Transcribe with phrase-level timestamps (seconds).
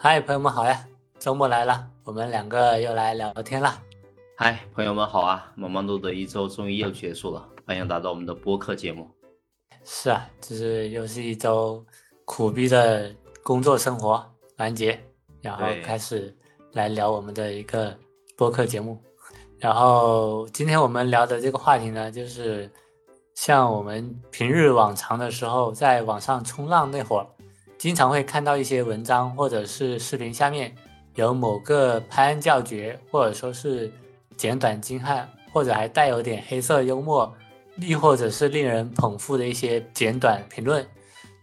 [0.00, 0.86] 嗨，朋友们好呀！
[1.18, 3.82] 周末来了，我们两个又来聊天了。
[4.36, 5.52] 嗨，朋友们好啊！
[5.56, 9.10] 忙忙碌碌的一周终于又结束了，欢迎来到我们的播客节目。
[9.84, 11.84] 是啊，这是又是一周
[12.24, 13.12] 苦逼的
[13.42, 14.24] 工作生活
[14.58, 14.98] 完结，
[15.42, 16.34] 然后开始
[16.72, 17.94] 来聊我们的一个
[18.36, 19.02] 播客节目。
[19.58, 22.70] 然后今天我们聊的这个话题呢，就是
[23.34, 27.26] 像我们平日往常的时候，在网上冲浪那会儿。
[27.76, 30.74] 经常会看到一些文章或者是视频下面
[31.14, 33.92] 有某个拍案叫绝，或者说是
[34.36, 37.32] 简短精悍，或者还带有点黑色幽默，
[37.76, 40.84] 亦或者是令人捧腹的一些简短评论。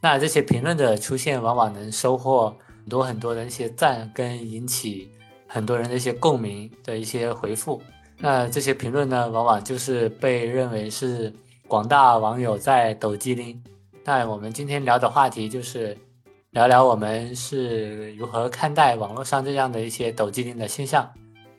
[0.01, 5.09] 那这些评论的出现，往往能收获很多很多的一些赞，跟引起
[5.47, 7.81] 很多人的一些共鸣的一些回复。
[8.17, 11.33] 那这些评论呢，往往就是被认为是
[11.67, 13.62] 广大网友在抖机灵。
[14.03, 15.98] 那我们今天聊的话题就是。
[16.51, 21.05] 聊聊我们是如何看待网络上这样的一些抖机灵的现象，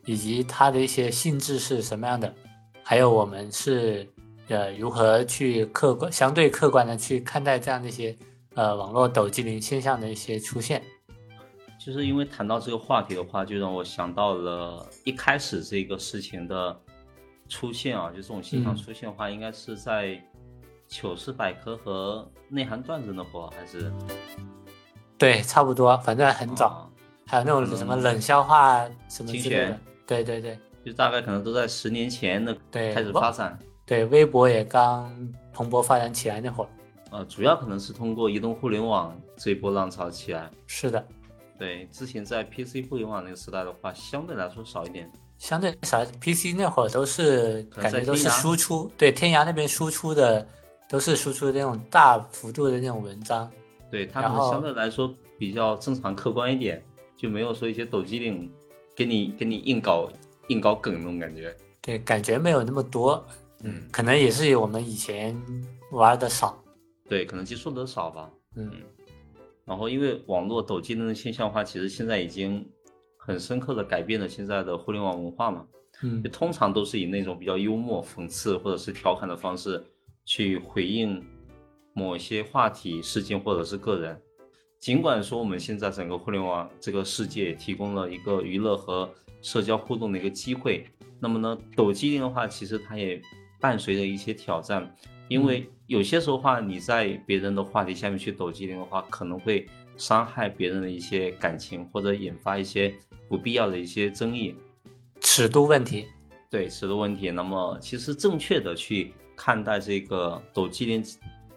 [0.07, 2.35] 以及它的一些性质是什么样的，
[2.83, 4.09] 还有我们是
[4.49, 8.17] 呃如何去客观相对客观的去看待这样的一些
[8.55, 10.83] 呃网络抖机灵现象的一些出现。
[11.87, 16.77] 就是因为谈到这个话题的话，就让我想到了一开始这个事情的
[17.49, 20.21] 出现啊，就这种现象出现的话，应该是在
[20.89, 23.93] 糗事百科和内涵段子那会儿，还是？
[25.17, 26.91] 对，差不多，反正很早，
[27.25, 33.57] 还有那种什么冷笑话什么之类的，对对对，就大概可能都在十年前的开始发展。
[33.87, 35.09] 对，微博也刚
[35.53, 36.71] 蓬勃发展起来那会儿。
[37.13, 40.51] 呃，主要可能是通过移动互联网这一波浪潮起来。
[40.67, 41.07] 是的。
[41.59, 45.11] 对，之前在 PC 互联网那个时代的话，相对来说少一点。
[45.39, 50.47] 相对少，PC 那会儿都是感觉都是输出，对，天涯那边输出的
[50.89, 53.51] 都是输出那种大幅度的那种文章。
[53.91, 56.83] 对他们相对来说比较正常客观一点，
[57.17, 58.51] 就没有说一些抖机灵，
[58.95, 60.11] 给你给你硬搞
[60.49, 61.55] 硬搞梗那种感觉。
[61.81, 63.25] 对，感觉没有那么多。
[63.63, 65.39] 嗯，可能也是我们以前
[65.93, 66.63] 玩的少。
[67.09, 68.31] 对，可能接触的少吧。
[68.57, 68.71] 嗯。
[69.67, 72.67] 然后因为网络抖机灵的现象化，其实现在已经
[73.19, 75.67] 很深刻的改变了现在的互联网文化嘛。
[76.03, 76.23] 嗯。
[76.33, 79.85] 通常都是以那种比较幽默、讽刺或者是调侃的方式
[80.25, 81.23] 去回应。
[81.99, 84.21] 某些话题、事件或者是个人，
[84.79, 89.11] 尽管说我们现在整个互联网这个世界提供了一个娱乐和
[89.41, 90.85] 社交互动的一个机会，
[91.19, 93.19] 那么呢，抖机灵的话，其实它也
[93.63, 94.95] 伴随着一些挑战，
[95.31, 99.67] 因为有些时候话你在别人的话题下面去抖机灵的话，可能会
[99.97, 102.95] 伤害别人的一些感情，或者引发一些
[103.29, 104.55] 不必要的一些争议，
[105.21, 106.07] 尺度问题。
[106.51, 111.05] 对尺度问题，那么其实正确的去看待这个抖机灵。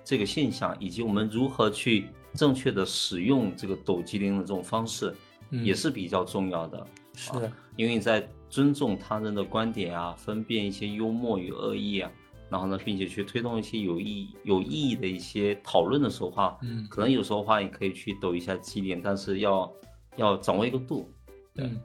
[0.01, 5.13] 这个现象，以及我们如何去正确的使用这个抖机灵的这种方式，
[5.51, 6.87] 也是比较重要的。
[7.13, 12.11] 是的，因为你在尊重他人的观点啊，分辨一些幽默与恶意啊，
[12.49, 19.71] 然后呢，并且去推动一些有意有意义的一些讨论的时候话，嗯，可能有时候话也可以去抖一下机灵，但是要
[20.17, 21.09] 要掌握一个度。
[21.55, 21.79] 嗯，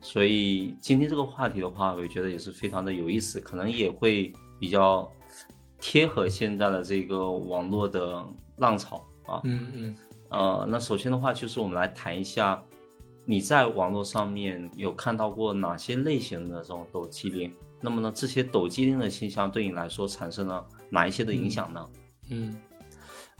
[0.00, 5.10] 所以今天这个话题的话，我觉得也是非常的有意思，可能也会比较。
[5.80, 8.26] 贴合现在的这个网络的
[8.56, 9.96] 浪潮啊，嗯嗯，
[10.28, 12.60] 呃，那首先的话就是我们来谈一下，
[13.24, 17.54] 你在网络上面有看到过哪些类型的这种抖机灵？
[17.80, 21.84] 那么呢，这些抖机灵的现象对你来说产生了哪一些的影响呢？
[22.30, 22.60] 嗯，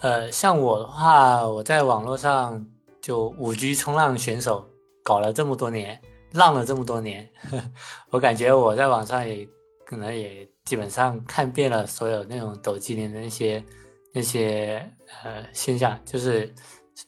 [0.00, 2.64] 呃，像我的话，我在网络上
[3.00, 4.68] 就五 G 冲浪选手
[5.02, 6.00] 搞了这么多年，
[6.32, 7.28] 浪了这么多年，
[8.10, 9.48] 我感觉我在网上也
[9.84, 10.48] 可能也。
[10.68, 13.64] 基本上看遍了所有那种抖机灵的那些
[14.12, 14.86] 那些
[15.24, 16.54] 呃现象，就是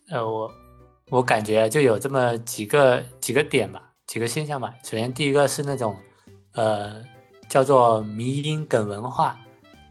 [0.09, 0.51] 呃我
[1.11, 4.73] 我感觉就有这么几个几个点吧，几个现象吧。
[4.83, 5.95] 首先第一个是那种
[6.55, 7.05] 呃
[7.51, 9.37] 叫做迷音梗文化，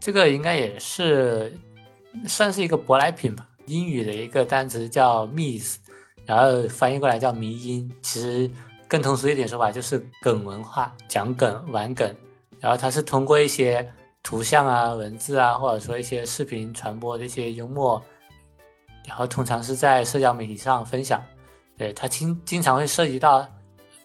[0.00, 1.56] 这个应该也是
[2.26, 5.76] 算是一个舶来品吧，英语的一个单词叫 “miss”，
[6.24, 8.50] 然后翻译过来叫迷音，其实
[8.88, 12.12] 更通俗一点说法就是梗文化，讲梗玩梗。
[12.58, 13.86] 然后它是通过一些
[14.22, 18.02] 图像啊、文字啊，或者说一些视频传播的一些幽默，
[19.06, 21.22] 然后通常是在社交媒体上分享。
[21.76, 23.46] 对它经经常会涉及到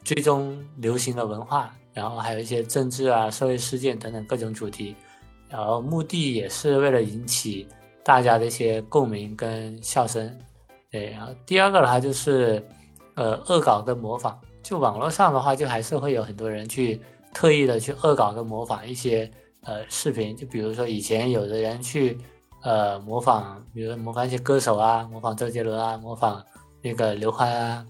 [0.04, 4.96] 最终流行的文化，然后还有一些政治啊、社会事件等等各种主题，
[5.50, 7.68] 然后目的也是为了引起
[8.04, 10.38] 大家的一些共鸣跟笑声。
[10.92, 12.64] 对，然后第二个的话就是，
[13.16, 14.40] 呃，恶搞跟模仿。
[14.62, 17.02] 就网络上的话，就还是会有很多人去。
[17.38, 19.30] 特意的去恶搞跟模仿一些
[19.64, 22.18] 呃视频，就比如说以前有的人去
[22.62, 26.42] 呃模仿，比如模仿一些歌手啊，模仿周杰伦啊，模仿
[26.82, 27.86] 那个刘欢啊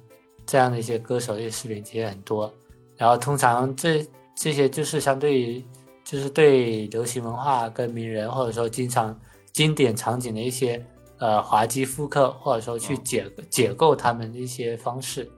[0.48, 2.51] 这样的一些歌手的一些视频其实很多。
[2.98, 4.06] 然后通常这
[4.36, 5.64] 这些就是相对于
[6.04, 9.20] 就是对流行文化跟名人或者说经常
[9.52, 10.84] 经典场景的一些
[11.20, 15.30] 呃滑稽复刻，或者说去解解构他们的一些方式。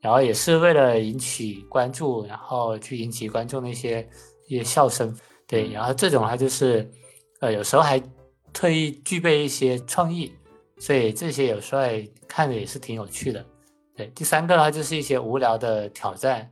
[0.00, 4.08] 然后也是为了引起关注，然后去引起观众的一些
[4.46, 5.12] 一些笑声，
[5.44, 5.68] 对。
[5.72, 6.88] 然后这种的话就是，
[7.40, 8.00] 呃，有时候还
[8.52, 10.32] 特意具备一些创意，
[10.78, 11.82] 所以这些有时候
[12.28, 13.44] 看着也是挺有趣的，
[13.96, 14.06] 对。
[14.14, 16.48] 第三个的话就是一些无聊的挑战，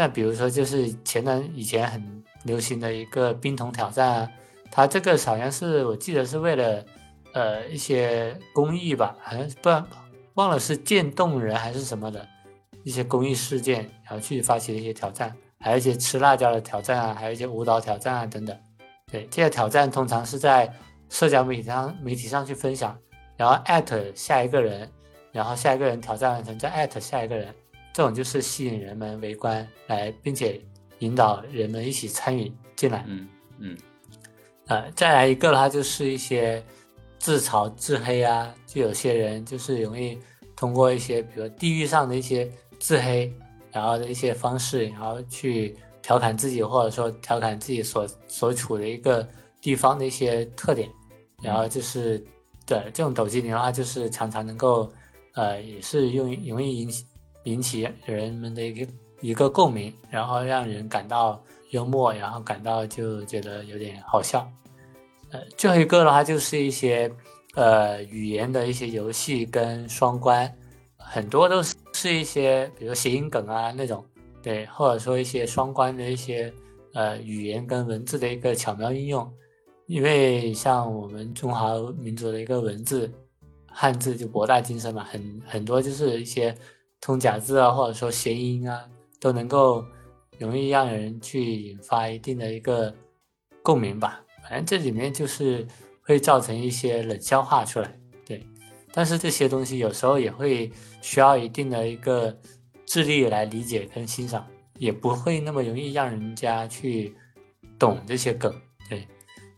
[0.00, 4.30] 那比如说就是前段以前很流行的一个冰桶挑战啊，
[4.70, 6.82] 它这个好像是我记得是为了
[7.34, 9.68] 呃一些公益吧，好像不
[10.36, 12.26] 忘了是渐冻人还是什么的。
[12.82, 18.58] 一些公益事件，然后去发起的一些挑战，还有一些吃辣椒的挑战啊，还有一些舞蹈挑战啊等等。
[19.12, 20.72] 对这些挑战，通常是在
[21.10, 22.98] 社交媒体上媒体上去分享，
[23.36, 24.90] 然后艾特下一个人，
[25.30, 27.54] 然后下一个人挑战完成再艾特下一个人，
[27.92, 30.60] 这种就是吸引人们围观来，并且
[31.00, 33.04] 引导人们一起参与进来。
[33.06, 33.28] 嗯
[33.58, 33.76] 嗯。
[34.66, 36.64] 呃，再来一个的话，就是一些
[37.18, 40.18] 自嘲自黑啊，就有些人就是容易
[40.56, 42.50] 通过一些，比如地域上的一些。
[42.82, 43.30] 自黑，
[43.70, 49.28] 然后的一些方式，然后去调侃自己，或者说调侃自己所所处的一个
[49.60, 50.88] 地方的一些特点，
[51.42, 52.18] 然后就是
[52.64, 54.90] 对这种抖机灵的话，就是常常能够，
[55.34, 57.04] 呃，也是用容易引起
[57.44, 64.46] 引起人们的一个一个共鸣，然后让人感到幽默，然后感到就觉得有点好笑。
[65.30, 67.10] 呃，最后一个的话就是一些
[67.54, 70.52] 呃语言的一些游戏跟双关。
[70.96, 74.04] 很多都是是一些，比如谐音梗啊那种，
[74.42, 76.52] 对，或者说一些双关的一些
[76.92, 79.28] 呃语言跟文字的一个巧妙应用。
[79.86, 83.10] 因为像我们中华民族的一个文字，
[83.66, 86.56] 汉字就博大精深嘛，很很多就是一些
[87.00, 88.84] 通假字啊，或者说谐音啊，
[89.18, 89.84] 都能够
[90.38, 92.94] 容易让人去引发一定的一个
[93.62, 94.22] 共鸣吧。
[94.42, 95.66] 反正这里面就是
[96.02, 97.96] 会造成一些冷笑话出来。
[98.24, 98.46] 对
[98.92, 100.70] 但是这些东西有时候也会
[101.00, 102.36] 需要一定的一个
[102.86, 104.46] 智力来理解跟欣赏，
[104.78, 107.14] 也不会那么容易让人家去
[107.78, 108.52] 懂这些梗，
[108.88, 109.06] 对。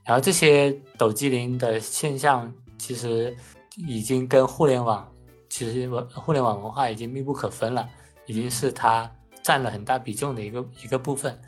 [0.05, 3.35] 然后这些抖机灵的现象，其实
[3.87, 5.12] 已经跟互联网，
[5.53, 7.87] 其实文互联网文化已经密不可分了，
[8.25, 9.11] 已经是它
[9.43, 11.39] 占了很大比重的一个一个部分。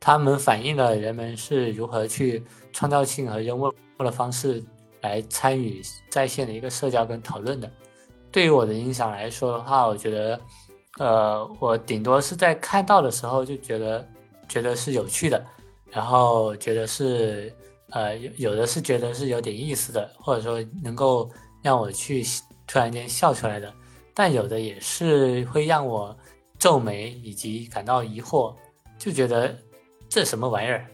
[0.00, 2.42] 他们反映了人们是如何去
[2.72, 4.62] 创造性和幽默的方式。
[5.02, 7.68] 来参与在线的一个社交跟讨论的，
[8.30, 10.40] 对于我的影响来说的话，我觉得，
[11.00, 14.08] 呃，我顶多是在看到的时候就觉得
[14.48, 15.44] 觉得是有趣的，
[15.90, 17.52] 然后觉得是
[17.90, 21.28] 呃有有的是觉得是有点意思的，或者说能够
[21.64, 22.24] 让我去
[22.72, 23.70] 突然间笑出来的，
[24.14, 26.16] 但有的也是会让我
[26.58, 28.54] 皱眉以及感到疑惑，
[28.98, 29.54] 就觉得
[30.08, 30.86] 这什么玩意儿，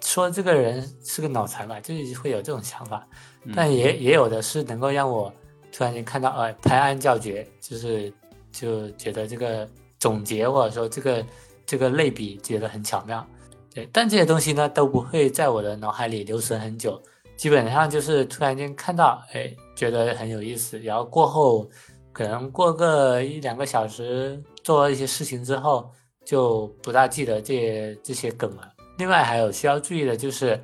[0.00, 3.06] 说这个人是个脑残吧，就是会有这种想法。
[3.54, 5.32] 但也也有的是能够让我
[5.70, 8.12] 突然间看到，呃，拍案叫绝，就是
[8.50, 9.68] 就觉得这个
[10.00, 11.24] 总结或者说这个
[11.64, 13.24] 这个类比觉得很巧妙，
[13.72, 13.88] 对。
[13.92, 17.00] 但这些东西呢都不会在我的脑海里留存很久，
[17.42, 21.68] 基本上就是突然间看到，哎，觉得很有意思，然后过后
[22.12, 25.90] 可能过个一两个小时做了一些事情之后，
[26.24, 28.72] 就不大记得这些这些梗了。
[28.96, 30.56] 另外还有需要注意的就是。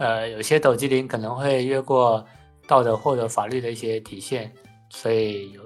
[0.00, 2.26] 呃，有些抖机灵可能会越过
[2.66, 4.52] 道德或者法律的一些底线，
[4.90, 5.62] 所以有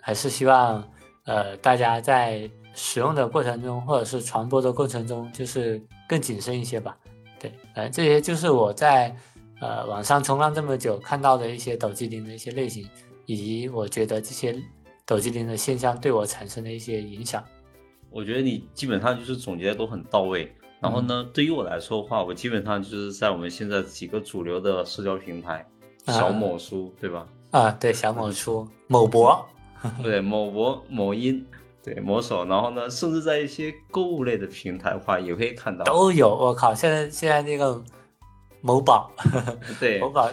[0.00, 0.82] 还是希望
[1.24, 6.96] 呃大家在使用的过程中或者是传播的过程中，就是更谨慎一些吧。
[7.38, 9.14] 对，呃，这些就是我在
[9.60, 12.88] 呃网上冲浪这么久看到的一些抖机灵的一些类型，
[13.26, 14.56] 以及我觉得这些
[15.06, 17.44] 抖机灵的现象对我产生的一些影响。
[18.10, 20.52] 我觉得你基本上就是总结的都很到位。
[20.80, 25.62] 然后呢，对于我来说的话，我基本上就是在我们现在几个主流的社交平台，
[26.06, 27.28] 小某书，对吧？
[27.50, 29.46] 啊，对，小某书、某博，
[30.02, 31.44] 对，某博、某音，
[31.84, 32.46] 对，某手。
[32.46, 35.84] 然后呢，甚至在一些购物类的平台的话，也可以看到。
[35.84, 36.74] 都有，我靠！
[36.74, 37.78] 现在现在那个
[38.60, 39.10] 某宝，
[39.80, 40.30] 对，某宝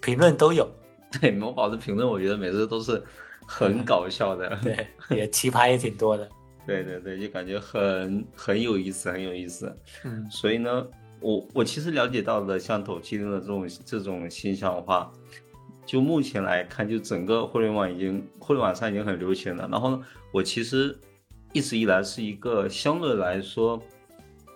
[0.00, 0.68] 评论都有。
[1.20, 3.02] 对，某宝的评论，我觉得每次都是
[3.46, 4.58] 很搞笑的。
[4.62, 4.86] 对，
[5.16, 6.28] 也奇葩也挺多的。
[6.66, 9.74] 对对对，就感觉很很有意思，很有意思。
[10.04, 10.86] 嗯，所以呢，
[11.20, 15.10] 我我其实了解到的像抖机灵的这种这种现象的话，
[15.86, 19.68] 就目前来看，就整个互联网已经互联网上已经很流行了。
[19.70, 20.98] 然后呢，我其实
[21.52, 23.80] 一直以来是一个相对来说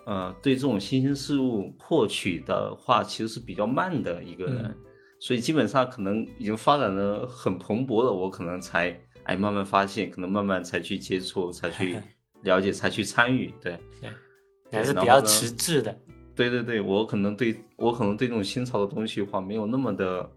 [0.05, 4.75] 呃，对这种新兴事物获取的话，其实是比较慢的一个人，
[5.19, 11.99] 所以基本上可能已经发展的很蓬勃了，我可能才哎慢慢发现，可能慢慢才去接触，才去
[12.41, 13.53] 了解，才去参与。
[13.61, 13.77] 对，
[14.71, 15.95] 还是比较迟滞的。
[16.35, 20.27] 对对对，我可能对我可能对这种新潮的东西的话，没有那么的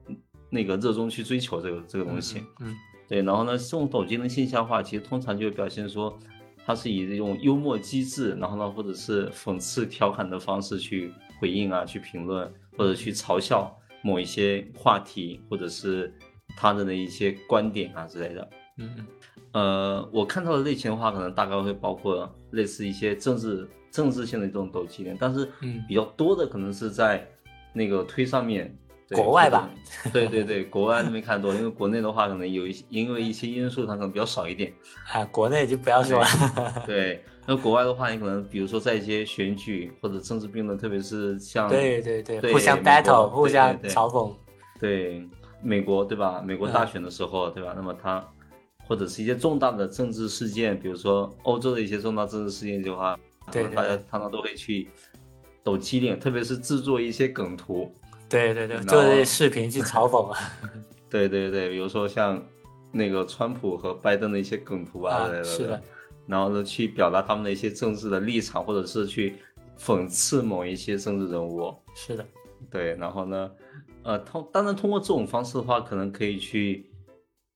[0.51, 2.43] 那个热衷去追求这个这个东西。
[2.61, 2.77] 嗯，
[3.09, 3.23] 对。
[3.23, 6.19] 然后呢，这种抖机能现象化，其实通常就表现说。
[6.67, 16.13] 他是以这种幽默机智，然后呢，或者是讽刺调侃的方式去回应啊，去评论或者去嘲笑某一些话题，或者是
[16.57, 18.51] 他人的一些观点啊之类的。
[18.79, 19.07] 嗯
[19.53, 25.49] 呃，我看到的类型的话，可能大概会包括类似一些政治政治性的这种抖机灵，但是
[25.87, 27.27] 比较多的可能是在
[27.73, 28.77] 那个推上面。
[29.11, 29.69] 国外吧，
[30.13, 34.73] 对对对，国外那边看多，因为国内的话可能有一些，因为一些因素，它可能比较少一点。
[35.13, 36.27] 啊，国内就不要说了。
[36.87, 44.35] 对，那国外的话，你可能比如说在一些选举或者政治辩论，特别是像对对对，互相 battle，互相嘲讽。
[44.81, 45.23] 对，
[45.63, 46.43] 美国对吧？
[46.43, 47.75] 美国大选的时候对吧？
[47.77, 48.27] 那么它
[48.87, 53.19] 或者是一些重大的政治事件，比如说欧洲的一些重大政治事件的话，
[53.53, 54.89] 对大家常常都会去
[55.63, 57.95] 抖机灵，特别是制作一些梗图。
[58.29, 60.39] 对对对，就是视频去嘲讽啊。
[61.11, 62.43] 对对对，比如说像
[62.91, 65.45] 那个川普和拜登的一些梗图啊之类的。
[65.45, 65.83] 是的。
[66.27, 69.37] 然后呢，去表达他们的一些政治的立场，或者是去
[69.79, 71.75] 讽刺某一些政治人物。
[71.95, 72.27] 是的。
[72.71, 73.51] 对，然后呢，
[74.03, 76.91] 呃，通当然通过这种方式的话，可能可以去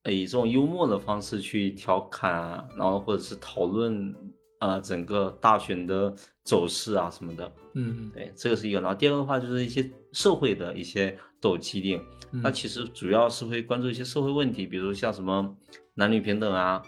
[0.05, 4.13] 以这种幽默的方式去调侃啊，然后或者是讨论
[4.59, 6.13] 啊整个大选的
[6.43, 7.51] 走势啊什么的。
[7.73, 8.79] 嗯，对，这个是一个。
[8.79, 9.89] 然后第二个的话就是一些。
[10.11, 12.01] 社会的一些抖机灵，
[12.31, 15.55] 那其实主要是会关注一些社会问题，比如像什么
[15.93, 16.81] 男女平等啊，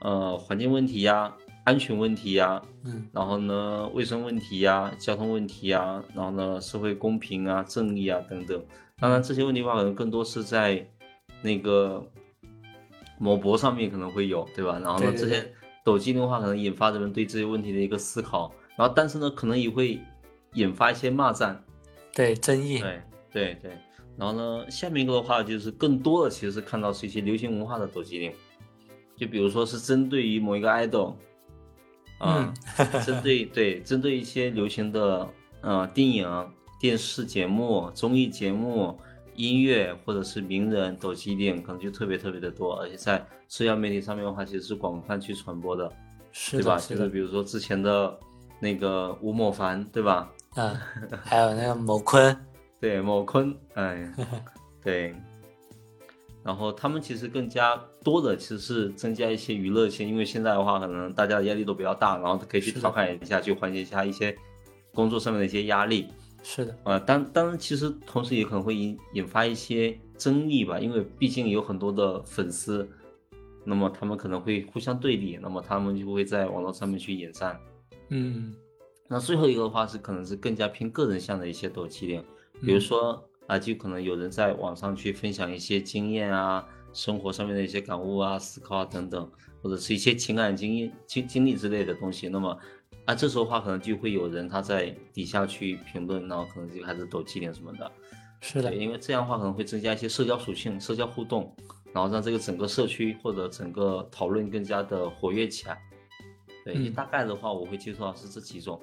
[0.00, 1.30] 呃，环境问题呀，
[1.66, 8.64] 安全问题呀，嗯，然后呢，卫生问题呀，交通问题呀，然后呢，社会公平啊，正义啊等等。
[8.98, 10.90] 当然这些问题的话，可能更多是在
[11.42, 12.02] 那个
[13.18, 14.78] 某博上面可能会有，对吧？
[14.82, 15.52] 然后呢，这些
[15.84, 20.00] 抖机灵的话，可能引发人们对这些问题的一个思考，然后但是呢，可能也会
[20.54, 21.62] 引发一些骂战。
[22.14, 23.70] 对争议，对对对，
[24.18, 28.32] 然后呢，下面一个的话就是更多的其实是看到是一些流行文化的抖机灵，
[29.16, 31.14] 就比如说是针对于某一个 idol，
[32.18, 32.52] 啊，
[33.06, 35.26] 针对 对针对一些流行的
[35.62, 38.98] 呃电影、电视节目、综艺节目、
[39.34, 45.90] 音乐或者是名人抖机灵，可能就特别特别的多，而且在社交媒体上面的话，其实是广泛去传播的，
[46.50, 46.76] 对吧？
[46.78, 48.18] 就是比如说之前的
[48.60, 50.30] 那个吴某凡，对吧？
[50.56, 50.76] 嗯，
[51.22, 52.36] 还有那个某坤，
[52.80, 54.12] 对某坤，哎，
[54.82, 55.14] 对，
[56.44, 64.36] 然后他们其实更加多的其实是增加一些娱乐性，因为现在的话可能大家的压力都比较大，然后可以去调侃一下，去缓解一下一些
[64.92, 66.08] 工作上面的一些压力。
[66.42, 72.88] 是的，呃，当当然其实同时也可能会引引发一些争议吧，因为毕竟有很多的粉丝，
[73.64, 77.58] 那么他们可能会互相对立，那么他们就会在网络上面去引战。
[78.08, 78.54] 嗯。
[79.08, 82.24] 那最后一个的话是可能是更加偏个人向的一些抖机灵，
[82.62, 89.30] 比如说啊，就可能有人在网上去分享一些经验啊，生活上面的一些感悟啊、思考啊等等，
[89.60, 92.28] 或者是一些情感经验、经经历之类的东西。
[92.28, 92.58] 那么
[93.04, 97.90] 啊，这时候话可能就会有人他在底下去评论，然后可能就开始抖机灵什么的。
[98.40, 101.54] 是的，因为这样的话可能会增加一些社交属性、社交互动，
[101.92, 105.78] 然后让这个整个社区或者整个讨论更加的活跃起来。
[106.64, 108.80] 对，大概的话我会接触到是这几种。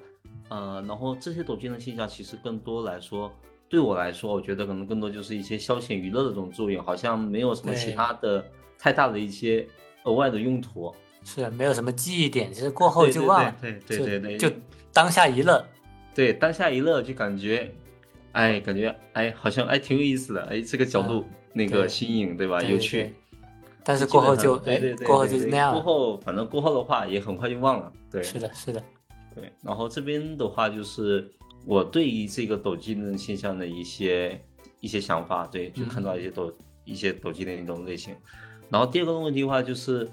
[0.50, 3.32] 呃，然后这些抖机灵现象其实更多来说，
[3.70, 8.46] 对我来说，我觉得可能更多就是一些消遣娱乐的这种作用，好像没有什么其他的
[8.78, 9.66] 太大的一些
[10.04, 10.94] 额外的用途。
[11.24, 13.56] 是，没有什么记忆点，其实过后就忘了。
[13.62, 14.52] 对对对对，就
[14.94, 15.66] 当下一乐。
[16.16, 17.72] 对，当下一乐就感觉，
[18.32, 22.62] 哎，感觉哎，好像哎挺有意思的，哎，这个角度那个新颖，对吧？
[22.62, 23.14] 有趣。
[23.84, 25.72] 但是过后就对对对，过后就是那样。
[25.74, 27.92] 过后反正过后的话也很快就忘了。
[28.12, 28.84] 对，是的，是的。
[29.34, 31.32] 对，然后这边的话就是
[31.66, 34.40] 我对于这个抖机灵现象的一些
[34.80, 38.16] 一些想法，对，就看到一些抖一些抖机灵那种类型。
[38.70, 40.10] 然后第二个问题的话就是，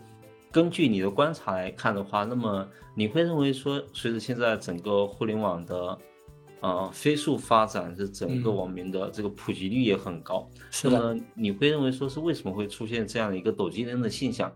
[0.57, 5.99] 根据你的观察来看的话，那么你会认为说，随着现在整个互联网的
[6.61, 14.51] 呃飞速发展，是整个网民的这个普及率也很高，是的，你会认为说是为什么会出现这样的一个抖机灵的现象？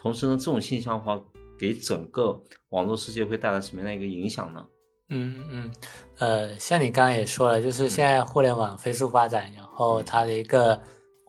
[0.00, 1.20] 同时呢，这种现象的话。
[1.58, 4.66] 给整个网络世界会带来什么样的一个影响呢？
[5.10, 5.70] 嗯嗯，
[6.18, 10.80] 呃，像你刚刚也说了，就是现在互联网飞速发展，然后它的一个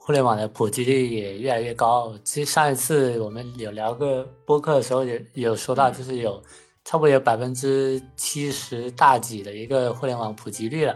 [0.06, 2.14] 互联网的普及率也越来越高。
[2.26, 6.44] 其实上一次我们有聊个播客的时候，有有说到，就是有
[6.84, 10.94] 差不多有百分之七十大几的一个互联网普及率了。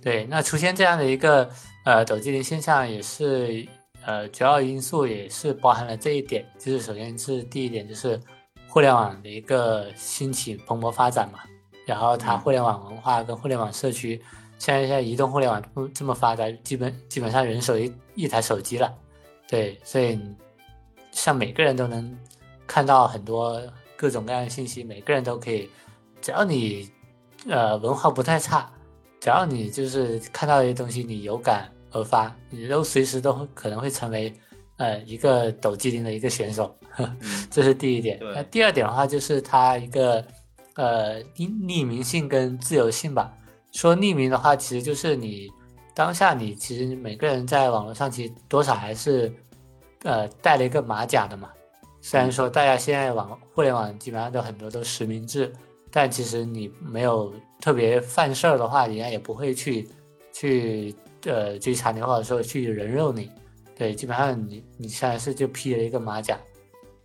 [0.00, 1.50] 对，那出现这样的一个
[1.84, 3.66] 呃抖机灵现象，也是
[4.04, 8.20] 呃主要因素也是包含了这一点，就是首先是第一点就是
[8.68, 11.40] 互联网的一个兴起蓬勃发展嘛，
[11.84, 14.22] 然后它互联网文化跟互联网社区，
[14.60, 15.60] 像现在移动互联网
[15.92, 18.92] 这么发达，基本基本上人手一一台手机了，
[19.48, 20.18] 对，所以
[21.10, 22.18] 像每个人都能
[22.66, 23.62] 看到很多。
[23.96, 25.70] 各种各样的信息，每个人都可以，
[26.20, 26.90] 只要你，
[27.48, 28.68] 呃，文化不太差，
[29.20, 34.34] 只要你就是看到一些东西，你有感而发，你都随时都可能会成为，
[34.78, 36.76] 呃，一个抖机灵的一个选手，
[37.50, 38.18] 这是第一点。
[38.34, 40.22] 那第二点的话，就是它一个，
[40.74, 43.32] 呃，匿匿名性跟自由性吧。
[43.72, 45.48] 说匿名的话，其实就是你
[45.94, 49.32] 当下你其实每个人在网络上其实多少还是，
[50.02, 51.50] 呃，带了一个马甲的嘛。
[52.00, 55.50] 虽然说大家现在网互联网基本上都很多都实名制，
[55.90, 59.88] 但其实你没有特别犯事儿的话，人家也不会去
[60.32, 63.30] 去呃追查你，或者说去人肉你。
[63.76, 66.38] 对，基本上你你现在是就披了一个马甲，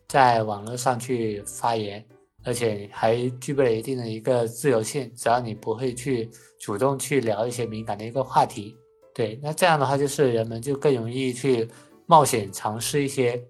[0.07, 2.03] 在网络上去发言，
[2.43, 6.29] 而且还具备了一定的一个自由性，只要你不会去
[6.59, 8.77] 主动去聊一些敏感的一个话题。
[9.19, 11.67] 对，那这样的话就是人们就更容易去
[12.05, 13.43] 冒险尝试一些。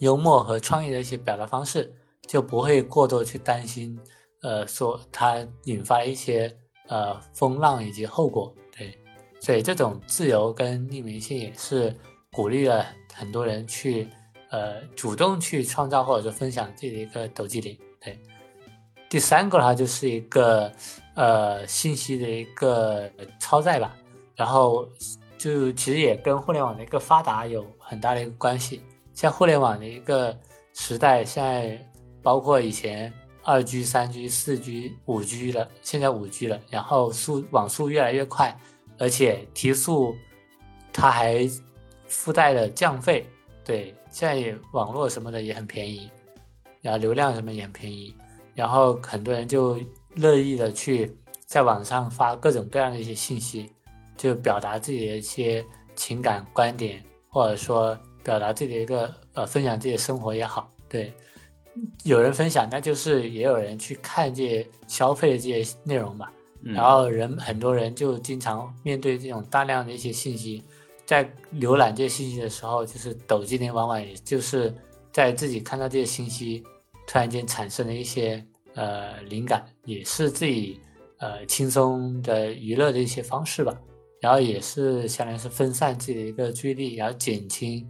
[0.00, 1.94] 幽默和创意的一些表达方式，
[2.26, 4.00] 就不会过多去担心，
[4.40, 6.52] 呃，说它引发一些
[6.88, 8.52] 呃风浪以及后果。
[8.76, 8.98] 对，
[9.40, 11.94] 所以这种自由跟匿名性也是
[12.32, 14.08] 鼓励了很多人去
[14.48, 17.78] 呃主动去创造或者说分享自己的一个抖机灵。
[18.00, 18.18] 对，
[19.10, 20.72] 第三个的话就是一个
[21.14, 23.94] 呃信息的一个超载吧，
[24.40, 24.88] 然后
[25.36, 28.80] 就其实也跟互联网的一个发达有很大的一个关系。
[29.12, 30.34] 像互联网的一个
[30.72, 31.78] 时代，现在
[32.22, 38.58] 包括以前二 G、三 G、四 G、五 G 了，现在五 G 了，然后速网速越来越快，
[38.96, 40.16] 而且提速
[40.90, 41.46] 它还
[42.06, 43.26] 附带了降费，
[43.62, 46.10] 对，现在也网络什么的也很便宜，
[46.80, 48.16] 然后流量什么也很便宜，
[48.54, 49.78] 然后很多人就
[50.14, 53.70] 乐意的去在网上发各种各样的一些信息，
[54.20, 55.64] 就表达自己的一些
[55.96, 57.98] 情感观点，或者说。
[58.22, 61.10] 表达自己的一个呃，分享自己的生活也好，对，
[62.04, 66.28] 有人分享，那就是也有人去看这些消费的这些内容嘛。
[66.62, 70.62] 然后人很多人就经常面对这种大量的一些信息，
[71.06, 74.72] 在浏览这些信息的时候，就是抖机灵，往往也就是
[75.10, 76.62] 在自己看到这些信息，
[77.06, 80.78] 突然间产生了一些呃灵感，也是自己
[81.20, 83.74] 呃轻松的娱乐的一些方式吧。
[84.20, 87.88] 然后也是相当于是分散自己的一个注意力，然后减轻。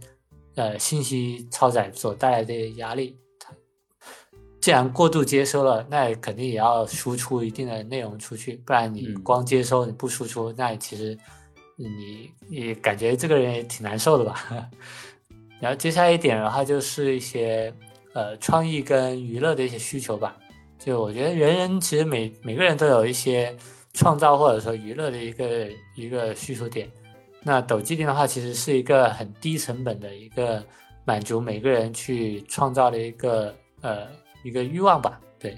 [0.55, 3.17] 呃，信息超载所带来的压力，
[4.59, 11.17] 既然过度接收了，那肯定也要输出一定的内容出去，不然你光接收你不输出，那其实
[11.77, 14.69] 你你感觉这个人也挺难受的吧？
[15.61, 17.73] 然后接下来一点的话，就是一些
[18.13, 20.37] 呃创意跟娱乐的一些需求吧。
[20.77, 23.55] 就我觉得人人其实每每个人都有一些
[23.93, 26.89] 创造或者说娱乐的一个一个需求点。
[27.43, 30.63] 那抖机灵的话，其实是一个很低成本的一个
[31.05, 34.07] 满足每个人去创造的一个呃
[34.43, 35.19] 一个欲望吧。
[35.39, 35.57] 对，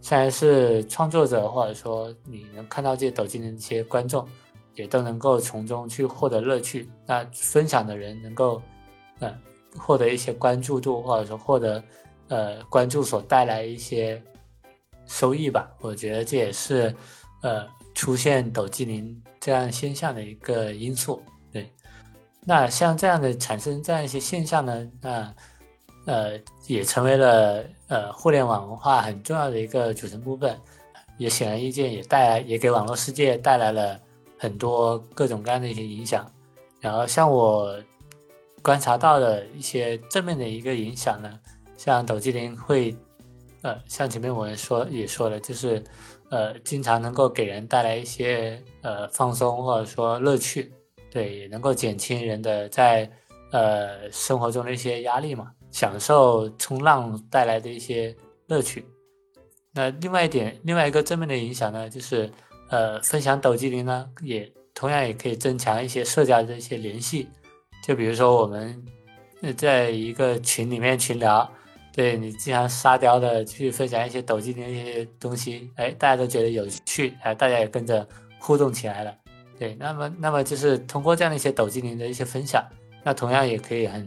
[0.00, 4.24] 虽然是创作者或者说你能看到这些抖机灵的一些观众，
[4.76, 6.88] 也都能够从中去获得乐趣。
[7.04, 8.62] 那分享的人能够
[9.18, 9.36] 呃
[9.76, 11.82] 获得一些关注度，或者说获得
[12.28, 14.22] 呃关注所带来一些
[15.06, 15.68] 收益吧。
[15.80, 16.94] 我觉得这也是
[17.46, 17.76] 呃。
[17.96, 21.72] 出现抖机灵这样现象的一个因素，对，
[22.44, 25.34] 那像这样的产生这样一些现象呢，那
[26.04, 30.54] 呃也成为了呃互联网文化很重要的一个组成部分，
[31.16, 33.98] 也显而易见也带来也给网络世界带来了
[34.38, 36.30] 很多各种各样的一些影响。
[36.82, 37.82] 然后像我
[38.60, 41.40] 观察到的一些正面的一个影响呢，
[41.78, 42.94] 像抖机灵会
[43.62, 45.82] 呃像前面我们说也说了，就是。
[46.28, 50.72] 呃，经常能够给人带来一些呃放松或者说乐趣，
[51.10, 53.08] 对，也能够减轻人的在
[53.52, 58.14] 呃生活中的一些压力嘛，享受冲浪带来的一些
[58.46, 58.84] 乐趣。
[59.72, 62.30] 那另外一点，另外一个正面的影响呢，就是
[62.70, 67.28] 呃分享抖机灵呢，也同样也可以增强一些社交的一些联系。
[67.84, 68.84] 就比如说我们
[69.56, 71.48] 在一个群里面群聊。
[71.96, 78.06] 对你经常沙雕的去分享一些抖机灵一些东西，哎，大家都觉得有趣，哎，大家也跟着
[78.38, 79.16] 互动起来了。
[79.58, 82.62] 对，那么那么就是通过这样的一些抖机灵的一些分享，
[83.02, 84.06] 那同样也可以很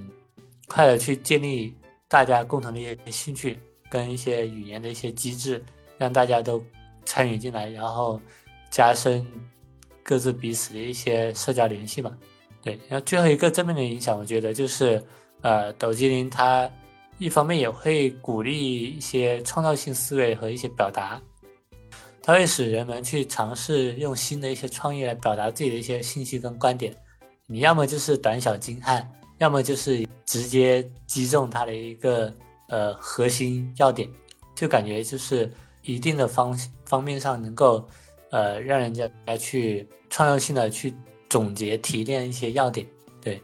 [0.68, 1.76] 快的去建立
[2.08, 3.58] 大家共同的一些兴趣
[3.90, 5.64] 跟一些语言的一些机制，
[5.98, 6.64] 让大家都
[7.06, 8.22] 参与进来，然后
[8.70, 9.26] 加深
[10.04, 12.16] 各自彼此的一些社交联系嘛。
[12.62, 15.04] 对，然后最后一个正面的影响，我觉得就是
[15.42, 16.70] 呃，抖机灵它
[17.20, 21.22] 一方面也会鼓励一些创造性思维和一些表达，
[22.24, 26.96] 它会使人们去尝试用新的一些创意来表达自己的一些信息跟观点。
[27.46, 29.06] 你要么就是短小精悍，
[29.38, 32.34] 要么就是直接击中它的一个
[32.70, 34.10] 呃核心要点，
[34.56, 35.52] 就感觉就是
[35.84, 37.86] 一定的方方面上能够
[38.32, 40.94] 呃让人家来去创造性的去
[41.30, 42.88] 总结提炼一些要点。
[43.20, 43.42] 对，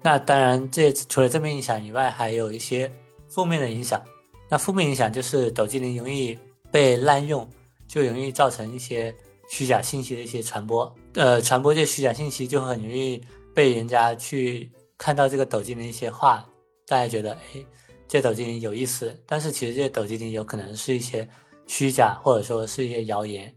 [0.00, 2.88] 那当然这除了正面影响以外，还有一些
[3.36, 4.02] 负面的影响。
[4.48, 6.38] 那负面影响就是抖机灵容易
[6.70, 7.46] 被滥用，
[7.86, 9.14] 就容易造成一些
[9.50, 10.90] 虚假信息的一些传播。
[11.12, 13.22] 呃，传播这虚假信息就很容易。
[13.54, 16.46] 被人家去看到这个抖机灵一些话，
[16.86, 17.64] 大家觉得哎，
[18.06, 21.26] 这抖机灵有意思，但是其实这抖机灵有可能是一些
[21.66, 23.54] 虚假，或者说是一些谣言，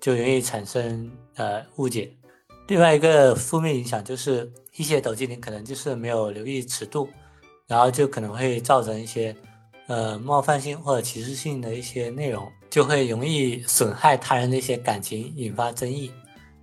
[0.00, 2.10] 就容易产生呃误解。
[2.66, 7.06] 另外一个负面影响就是一些抖机灵可能就是没有留意尺度，
[7.72, 9.34] 然后就可能会造成一些
[9.86, 16.12] 呃冒犯性或者歧视性的一些内容，就会容易损害他人的一些感情，引发争议。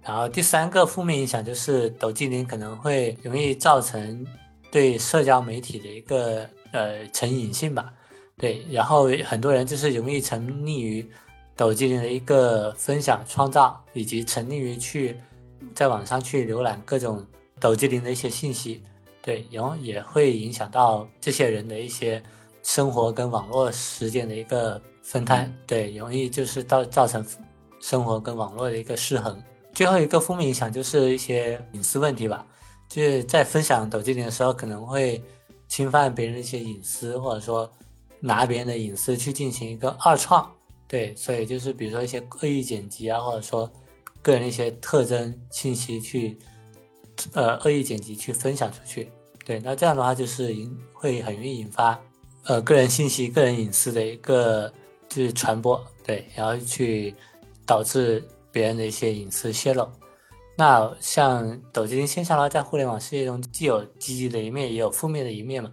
[0.04, 4.24] 然后第三个负面影响就是抖机灵可能会容易造成
[4.70, 7.92] 对社交媒体的一个呃成瘾性吧，
[8.38, 11.04] 对，然后很多人就是容易沉溺于
[11.56, 15.18] 抖机灵的一个分享创造，以及沉溺于去
[15.74, 17.26] 在网上去浏览各种
[17.60, 18.84] 抖机灵的一些信息，
[19.30, 22.22] 对，然后也会影响到这些人的一些
[22.64, 27.24] 生活跟网络时间的一个分摊，对，容易就是造造成
[27.80, 29.40] 生活跟网络的一个失衡。
[29.72, 32.44] 最后一个负面影响就是一些隐私问题吧，
[32.88, 35.24] 就是在分享抖机灵的时候，可能会
[35.68, 37.72] 侵犯别人的一些隐私，或者说
[38.20, 40.52] 拿别人的隐私去进行一个二创，
[40.88, 43.72] 对，所以就是比如说一些恶意剪辑啊，或者说
[44.24, 46.36] 个人的一些特征信息去，
[47.34, 49.12] 呃，恶意剪辑去分享出去，
[49.50, 52.00] 对，那这样的话就是引会很容易引发
[52.44, 54.72] 呃个人信息、个人隐私的一个
[55.08, 57.16] 就是传播，对，然后去
[57.66, 58.24] 导致。
[58.52, 59.88] 别人的一些隐私泄露，
[60.58, 65.72] 那像抖机灵现象呢，在互联网世界中既有积极的一面，也有负面的一面嘛。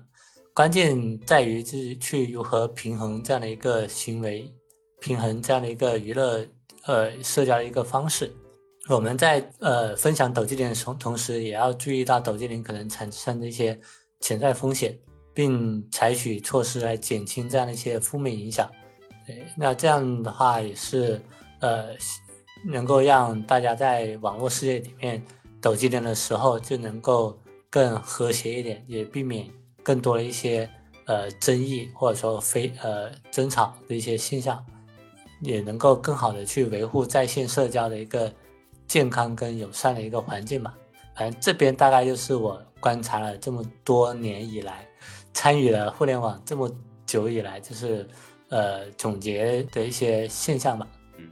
[0.52, 4.52] 关键在于就是去如何平衡这样的一个行为，
[5.00, 6.46] 平衡这样的一个娱乐
[6.84, 8.30] 呃社交的一个方式。
[8.88, 13.78] 我们在呃分享抖机灵的同同时，也要注意到抖机灵可能产生的一些
[14.20, 14.96] 潜在风险，
[15.34, 18.70] 并采取措施来减轻这样的一些负面影响。
[19.26, 21.20] 对，那这样的话也是
[21.60, 21.88] 呃。
[22.64, 25.22] 能够让大家在网络世界里面
[25.60, 27.38] 抖机灵的时候，就能够
[27.70, 29.46] 更和谐一点，也避免
[29.84, 30.68] 更多的一些
[31.04, 34.64] 呃争议或者说非呃争吵的一些现象，
[35.42, 38.32] 也能够更好的去维护在线社交的一个
[38.86, 40.74] 健康跟友善的一个环境吧。
[41.14, 44.86] 反正这边大概就是我观察了这么多年以来，
[45.32, 46.70] 参与了互联网这么
[47.06, 48.06] 久以来，就是
[48.48, 50.86] 呃总结的一些现象吧。
[51.18, 51.30] 嗯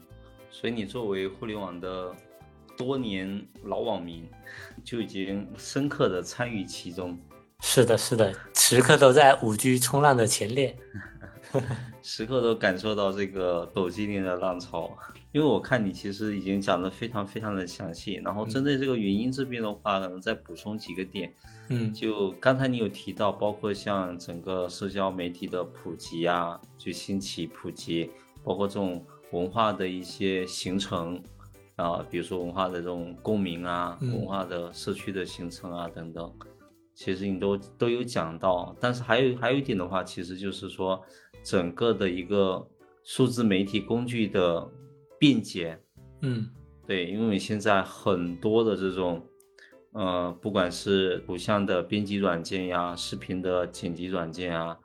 [0.50, 2.14] 所以你作为互联网的
[2.78, 4.26] 多年老网民，
[4.82, 7.18] 就已经深刻的参与其中。
[7.60, 10.76] 是的，是的，时刻都在五 G 冲浪的前列，
[12.02, 14.90] 时刻都感受到这个抖机灵的浪潮。
[15.32, 21.34] 因为我看你其实已经讲的非常非常的详细，然后针对这个原因这边的话，可能再补充几个点。
[21.68, 28.10] 嗯，就刚才你有提到，包括像整个社交媒体的普及啊，就兴起普及，
[28.42, 29.04] 包括这种。
[29.30, 31.20] 文化的一些形成
[31.74, 36.32] 啊，比如说文化的这种共鸣啊，文化的社区的形成啊等等，
[36.94, 38.76] 其实你都都有讲到。
[38.78, 41.02] 但是还有还有一点的话，其实就是说
[41.44, 42.66] 整个的一个
[43.04, 44.68] 数字媒体工具的
[45.18, 45.78] 便捷。
[46.22, 46.48] 嗯，
[46.86, 49.24] 对，因为现在很多的这种，
[49.92, 54.76] 呃，不管是图像的编辑软件呀，视频的剪辑软件啊，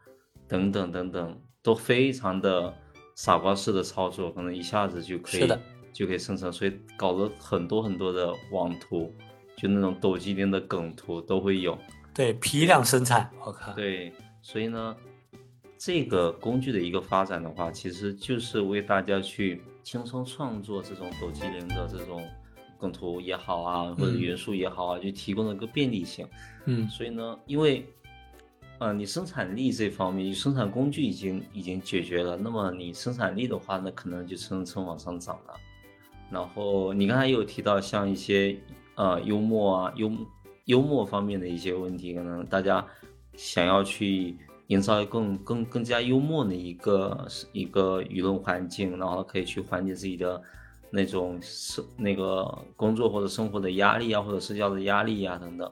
[0.47, 2.71] 等等等等，都非常的。
[3.15, 5.45] 傻瓜式的操作，可能一下子就可以，
[5.91, 9.13] 就可以生成，所以搞了很多很多的网图，
[9.57, 11.77] 就那种抖机灵的梗图都会有。
[12.13, 13.73] 对，批量生产，我靠。
[13.73, 14.95] 对，所以呢，
[15.79, 22.21] 这个工具的一个发展的话，其实就是为大家去轻松创作这种抖机灵的这种
[22.77, 26.27] 梗图也好啊，或者元素也好啊，就提供了一个便利性。
[26.65, 27.83] 嗯，所以呢，因为。
[28.81, 35.53] 呃，你生产力这方面，生产工具已经已经解决了，那么你生产力的话，那可能就蹭蹭往上涨了。
[36.31, 38.57] 然后你刚才有提到像一些
[38.95, 40.09] 呃幽默啊幽
[40.63, 42.87] 幽默方面的一些问题，可能大家
[43.35, 44.37] 想要去
[44.69, 50.41] 营造更更更加幽默的一个一个舆论环境，然后可以去缓解自己的
[50.89, 55.71] 那种生那个工作或者生活的压力啊，或者社交的压力啊等等。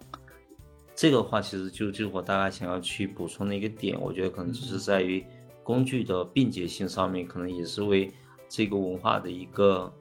[0.96, 5.24] 这个话其实就就是我大概想要去补充的一个点，我觉得可能就是在于
[5.64, 8.12] 工具的便捷性上面，可能也是为
[8.50, 9.94] 这个文化的一个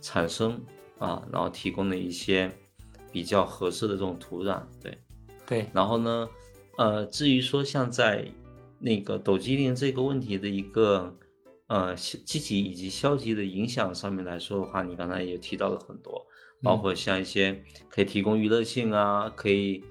[0.00, 0.58] 产生
[0.98, 2.50] 啊，然后提供了一些
[3.12, 4.98] 比较合适的这种土壤，对，
[5.46, 5.66] 对。
[5.74, 6.28] 然后呢，
[6.78, 8.26] 呃，至于说像在
[8.78, 11.16] 那个抖机灵这个问题的一个
[11.68, 16.26] 呃积极以及消极的影响上面来说的话，你刚才也提到了很多，
[16.62, 19.84] 包括像一些可以提供娱乐性啊，可以。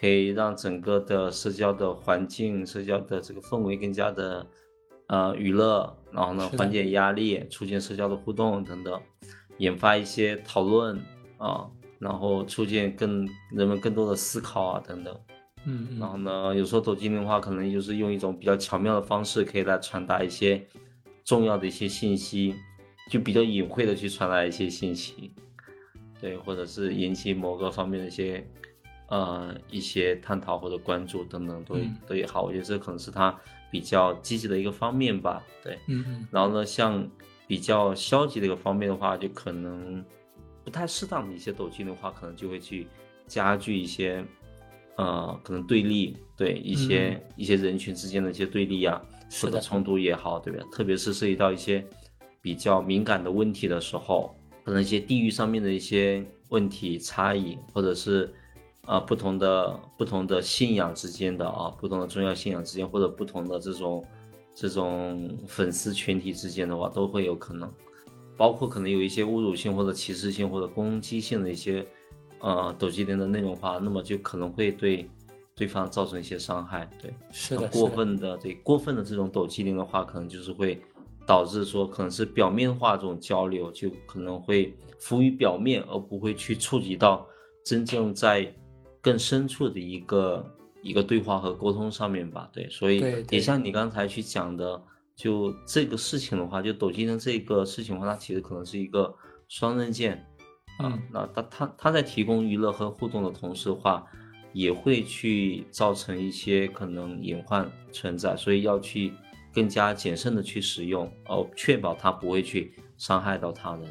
[0.00, 4.46] 可以让整个的社交的环境、社交的这个氛围更加的，
[5.08, 9.02] 呃，娱乐，然后呢，缓解压力，促进社交的互动等等，
[9.56, 10.96] 引发一些讨论
[11.38, 15.20] 啊，然后促进更人们更多的思考啊等等。
[15.68, 20.66] 嗯，然后呢，有时候抖机灵的话，可能就是用一种比较巧妙的方式，可以来传达一些
[21.24, 22.54] 重要的一些信息，
[23.10, 25.32] 就比较隐晦的去传达一些信息，
[26.20, 28.44] 对，或者是引起某个方面的一些。
[29.10, 31.76] 呃，一些探讨或者关注等等都
[32.06, 33.34] 都也好，我觉得这可能是他
[33.70, 35.42] 比较积极的一个方面吧。
[35.64, 36.28] 对，嗯嗯。
[36.30, 37.08] 然后呢，像
[37.46, 40.04] 比较消极的一个方面的话，就可能
[40.62, 42.86] 不太适当的一些抖机的话，可能就会去
[43.26, 44.22] 加剧一些
[44.98, 49.00] 呃，可能对立，对一些一些人群之间的一些对立呀，
[49.40, 50.62] 或者冲突也好，对吧？
[50.70, 51.82] 特别是涉及到一些
[52.42, 58.30] 比较敏感的问题的时候，可能一些地域上面的一些问题差异，或者是。
[58.90, 64.02] 呃，不同的不同的信仰之间的啊，不同的宗教信仰之间，或者不同的这种
[64.54, 67.70] 这种粉丝群体之间的话，都会有可能，
[68.34, 71.86] 包括可能有一些侮辱性或者歧视性或者攻击性的一些
[72.40, 75.08] 呃抖机灵的内容话，那么就可能会对
[75.54, 76.88] 对方造成一些伤害。
[77.00, 80.80] 对，是的，过分的对过分的这种抖机灵的话，可能就是会
[81.26, 87.26] 导致说可能是表面化这种交流，就可能会浮于表面，而不会去触及到
[87.64, 88.54] 真正在。
[89.00, 90.44] 更深处的一个
[90.82, 94.82] 一个对话和沟通上面吧，对，所以也像你刚才去讲的，
[95.14, 99.14] 就这个事情的话，就抖机灵这个事情的话，它其实可能是一个
[99.46, 100.26] 双刃剑，
[100.78, 104.04] 啊，那他他他在提供娱乐和互动的同时的话，
[104.52, 109.12] 也会去造成一些可能隐患存在，所以要去
[109.52, 113.84] 更加谨慎的去使用，哦，确保它不会去伤害到他人，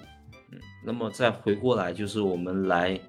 [0.51, 2.99] 嗯，那么再回过来就是我们来。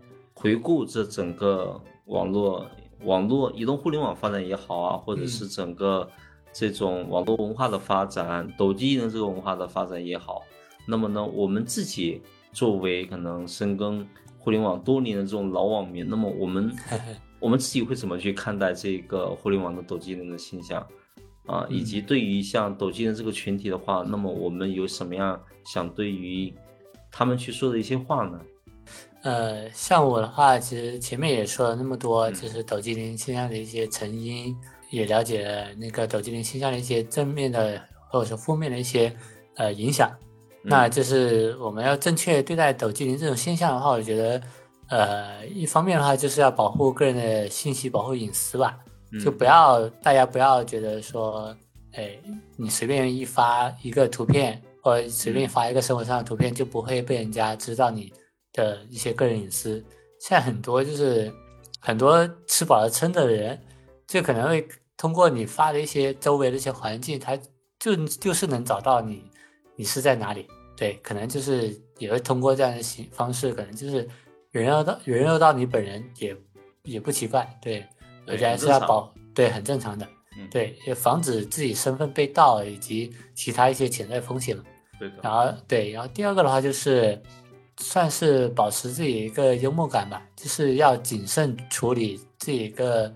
[0.41, 2.65] 回顾这整个网络、
[3.03, 6.09] 网络、移动互联网发展也好啊，或者是整个
[6.53, 10.45] 这种网络文化的发展、抖机灵这个文化的发展也好，
[10.87, 12.23] 那么呢，我们自己
[12.59, 14.05] 作为可能深耕
[14.37, 16.75] 互联网多年的这种老网民，那么我们
[17.39, 20.85] 我们自己会怎么去看待这个互联网的抖机灵的现象
[21.47, 21.65] 啊？
[21.71, 26.53] 以及对于像抖机灵这个群体的话，那么我们有什么样想对于
[27.13, 28.41] 他们去说的一些话呢？
[29.23, 34.53] 呃，像我的话，其实前面也说了那么多，就是抖机灵现象的一些成因，
[34.91, 39.15] 也了解了那个抖机灵现象的一些正面的或者说负面的一些
[39.55, 40.11] 呃影响。
[40.63, 44.43] 那就是我们要正确对待抖机灵这种现象的话，我觉得，
[44.89, 48.79] 呃，一方面的话就是要保护个人的信息，保护隐私吧，
[49.25, 51.55] 就不要大家不要觉得说，
[51.93, 52.19] 哎，
[52.57, 58.13] 你随便一发一个图片，或随便发一个生活上的图片，就不会被人家知道你。
[58.55, 59.75] 的一些个人隐私，
[60.19, 61.33] 现在很多就是
[61.81, 63.57] 很多吃饱了撑的人，
[64.07, 64.67] 就可能会
[64.97, 67.39] 通过你发的一些周围的一些环境，他
[67.79, 69.28] 就就是能找到你，
[69.79, 70.47] 你是在哪里？
[70.77, 74.07] 对，可能就是也会通过这样的形方式，可能就是
[74.51, 76.37] 人肉到人肉到你本人也
[76.83, 77.87] 也不奇怪，对，
[78.27, 80.07] 而且还是要保，对，很正常的，
[80.51, 84.65] 对，也防止自己身份被盗以及其他一些潜在风险嘛。
[84.99, 85.15] 对的。
[85.23, 87.19] 然后对，然后第二个的话就是。
[87.81, 93.15] 算是保持自己一个幽默感吧，就是要谨慎处理自己一个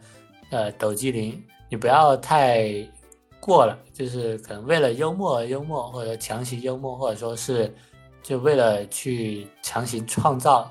[0.50, 2.70] 呃抖机灵，你不要太
[3.44, 7.74] 过了，就是可能为了幽默而幽默，或者强行幽默，或者说是
[8.22, 10.70] 就为了去强行创造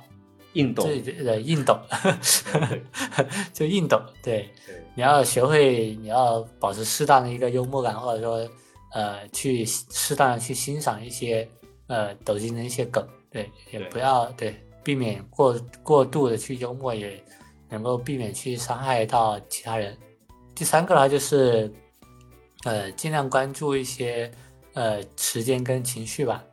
[0.54, 0.86] 硬抖
[1.26, 1.78] 的硬抖，
[3.52, 4.02] 就硬懂。
[4.24, 4.50] 对，
[4.96, 8.50] 你要学会，你要保持适当的一个幽默感，或者说
[8.94, 11.46] 呃去适当的去欣赏一些
[11.88, 13.06] 呃抖音的一些梗。
[13.30, 17.22] 对，也不要对，避免过过度的去幽默，也
[17.70, 19.98] 能够避免去伤害到其他人。
[20.56, 21.74] 第三个呢，就是，
[22.64, 24.32] 呃，尽量关注一些
[24.74, 26.44] 呃时间跟情绪吧，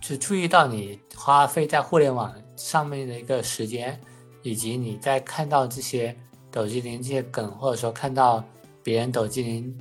[0.00, 4.00] 就注意到你花费在互联网上面的一个时间，
[4.42, 6.16] 以及你在看到这些
[6.50, 8.42] 抖机灵这些梗，或者说看到
[8.82, 9.78] 别人抖机灵，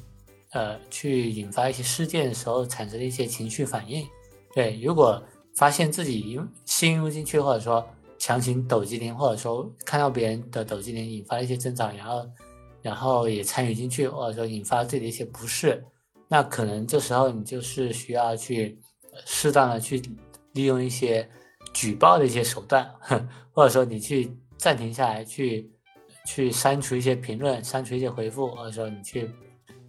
[0.51, 4.07] 呃，去引发一些事件的时候产生的一些情绪反应。
[4.53, 5.21] 对，如果
[5.55, 7.83] 发现自己陷入进去，或者说
[8.19, 12.23] 强行抖机灵，或者说看到别人的抖机灵引发一些增长，然后
[12.81, 15.83] 然后也参与进去，或者说引发自己的一些不适，
[16.27, 18.79] 那可能这时候你就是需要去
[19.25, 20.01] 适当的去
[20.53, 21.29] 利用一些
[21.73, 22.89] 举报的一些手段，
[23.51, 25.71] 或者说你去暂停下来，去
[26.25, 29.29] 去删除一些评论，删除一些回复，或者说你去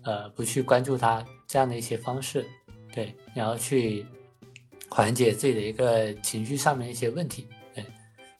[0.02, 2.46] 呃不去关注他这样的一些方式，
[2.92, 4.06] 对，然后去。
[4.90, 7.84] 缓解自己的一个情绪上面一些问题，对，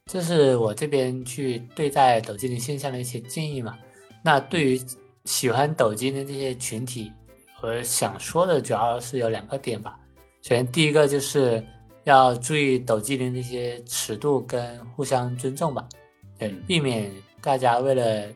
[0.07, 3.79] 这是我这边去对待抖机灵现象的一些建议嘛。
[4.23, 4.81] 那对于
[5.25, 7.13] 喜欢抖机灵这些群体，
[7.63, 9.99] 我想说的主要是有两个点吧。
[10.43, 11.65] 首先，第一个就是
[12.05, 15.89] 要注意抖机灵的一些尺度跟互相尊重吧，
[16.39, 18.29] 对，避免大家为了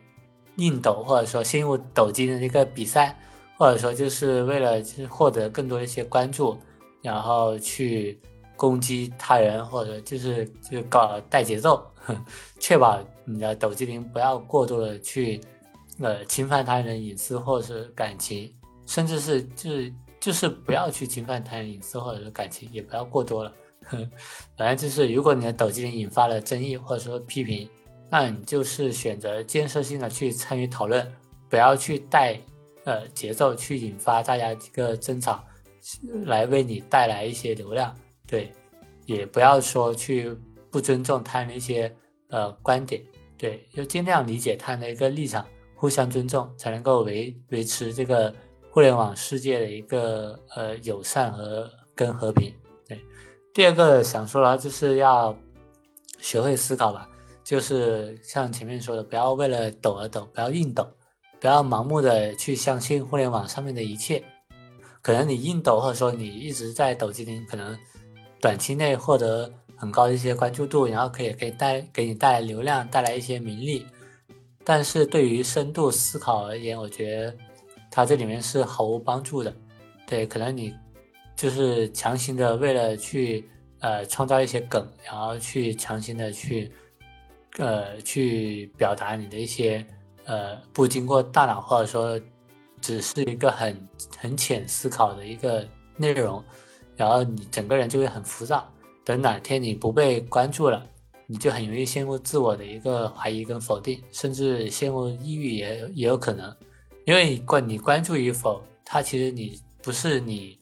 [0.57, 3.19] 硬抖或者说陷入抖机灵的一个比赛，
[3.57, 6.59] 或者说就是为了就是获得更多一些关注。
[7.05, 8.17] 然后去
[8.55, 11.85] 攻击他人，或者就是就搞带节奏，
[12.61, 15.41] 确保你的抖机灵不要过度的去
[15.99, 18.53] 呃侵犯他人隐私或者是感情，
[18.87, 23.53] 甚至是就是就是不要去侵犯他人隐私或者是感情，也不要过多了。
[24.57, 27.69] 反正就是如果你的抖机灵引发了争议或者说批评，
[28.11, 31.11] 那你就是选择建设性的去参与讨论，
[31.49, 32.39] 不要去带
[32.85, 35.45] 呃节奏去引发大家一个争吵。
[36.27, 37.93] 来为你带来一些流量，
[38.25, 38.53] 对，
[39.05, 40.33] 也不要说去
[40.71, 41.93] 不尊重他人的一些
[42.29, 43.03] 呃观点，
[43.37, 45.45] 对，就尽量理解他的一个立场，
[45.83, 48.33] 互相尊重，才能够维维持这个
[48.71, 52.55] 互联网世界的一个呃友善和跟和平。
[52.87, 53.01] 对，
[53.53, 55.37] 第二个想说的话就是要
[56.21, 57.09] 学会思考吧，
[57.43, 60.87] 就是像前面说的，不要为了抖而抖，不要硬抖，
[61.41, 64.23] 不要盲目的去相信互联网上面的一切。
[65.03, 67.77] 可能你硬抖，或者说你一直在抖机灵，可能
[68.41, 73.85] 短期内获得很高的一些关注度，然后可以可以带给你带来流量，带来一些名利。
[74.65, 77.37] 但是对于深度思考而言，我觉得
[77.91, 79.55] 它这里面是毫无帮助的。
[80.07, 80.75] 对，可能你
[81.37, 83.49] 就是强行的为了去
[83.81, 86.73] 呃创造一些梗，然后去强行的去
[87.59, 89.85] 呃去表达你的一些
[90.25, 92.21] 呃不经过大脑或者说。
[92.85, 95.65] 只是一个很很浅思考的一个
[95.97, 96.43] 内容，
[96.97, 98.69] 然后你整个人就会很浮躁。
[99.05, 100.85] 等哪天你不被关注了，
[101.33, 106.55] 你就很容易陷入自我的一个怀疑跟否定，甚至陷入抑郁也也有可能。
[107.07, 110.59] 因为关你关注与否，它其实你不是你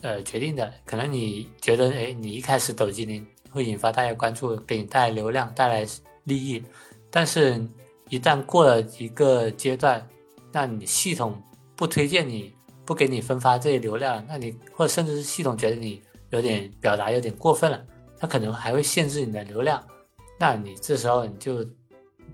[0.00, 0.72] 呃决定的。
[0.86, 5.86] 可能你觉得哎，你一开始抖机灵会引发大家关注，给你带来流量，带来
[6.24, 6.62] 利益，
[7.10, 7.62] 但是
[8.08, 10.08] 一旦过了一个阶段，
[10.50, 11.38] 那你系统。
[11.76, 12.52] 不推荐你，
[12.84, 17.80] 不给你分发这些流量，那你或者甚至是系统觉得你有点表达有点过分了，
[18.18, 19.80] 它可能还会限制你的流量，
[20.38, 21.66] 那你这时候你就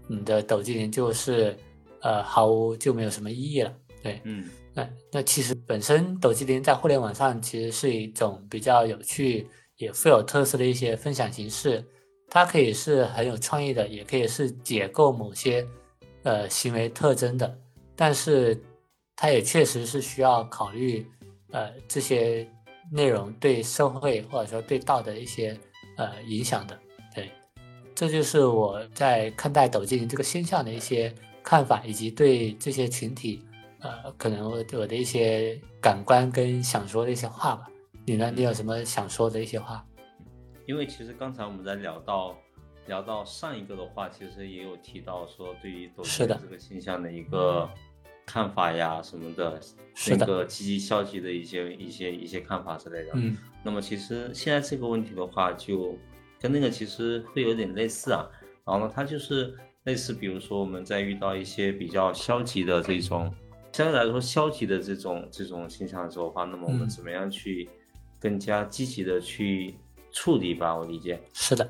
[0.06, 1.56] 你的抖机灵就是
[2.00, 11.84] 呃毫无就没有什么意义了，对，嗯，那那其实本身抖机灵在互联网上其实是一种比较有趣也富有特色的一些分享形式，
[12.28, 15.66] 它可以是很有创意的，也可以是解构某些
[16.22, 17.58] 呃行为特征的，
[17.96, 18.62] 但是。
[19.16, 21.08] 它也确实是需要考虑，
[21.52, 22.44] 呃，这些
[22.90, 25.56] 内容对社会或者说对道德一些
[25.96, 26.76] 呃影响的。
[27.14, 27.30] 对，
[27.94, 33.42] 这就是我在看待抖机灵这个现象的一些看法，以及对这些群体，
[33.80, 37.68] 呃，可能我我的一些感官跟想说的一些话吧。
[38.04, 38.32] 你呢？
[38.34, 39.84] 你有什么想说的一些话？
[40.66, 42.36] 因为其实刚才我们在聊到
[42.86, 47.68] 聊到上一个的话，其实也有提到说对于抖机灵这个现象的一个。
[48.26, 49.60] 看法呀什么的，
[50.08, 53.10] 那个积极消极的一些一些一些看法之类的。
[53.12, 55.94] 嗯，那么其实现在这个问题的话，就
[56.44, 58.28] 跟那个其实会有点类似啊。
[58.66, 63.34] 然后呢，它就是类似，比如说我们在遇到一些比较消极的这种，
[63.72, 67.66] 相对来说消极的这种这种现象的时候的话，那么我们怎么样去
[68.20, 69.74] 更加积极的去
[70.12, 70.76] 处理吧？
[70.76, 71.66] 我理解是的，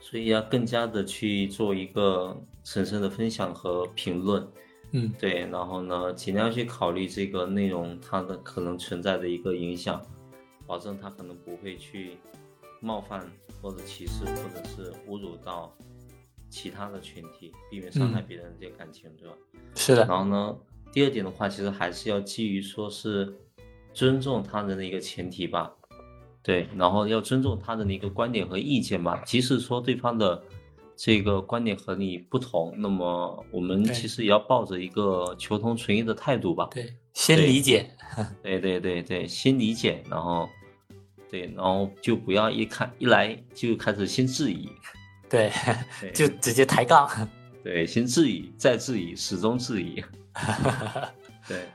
[0.00, 4.44] 所以要更加的去做一个深深的分享和评论。
[4.90, 10.04] 嗯，对，然后呢，尽量去考虑这个内容它的可能存在的一个影响，
[10.66, 12.18] 保证它可能不会去
[12.80, 13.24] 冒犯
[13.60, 15.74] 或者歧视或者是侮辱到
[16.48, 19.34] 其他的群体，避免伤害别人的这个感情，对吧？
[19.74, 20.04] 是的。
[20.06, 20.56] 然后呢，
[20.92, 23.32] 第二点的话，其实还是要基于说是
[23.92, 25.72] 尊重他人的一个前提吧，
[26.42, 30.42] 对，然后要尊重他人的一个观点和意见吧，即使说对方的。
[31.02, 36.68] 这个观点和你不同，那么我们其实也要抱着一个求同存异的态度吧。
[36.70, 37.90] 对，先理解。
[38.42, 40.46] 对对对对，先理解，然后，
[41.30, 44.68] 对，然后就不要一看一来就开始先质疑。
[45.30, 45.52] 对，
[46.12, 47.08] 就直接抬杠。
[47.62, 50.02] 对，先质疑，再质疑，始终质疑。
[51.46, 51.68] 对。